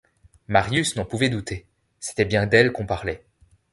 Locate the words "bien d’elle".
2.25-2.71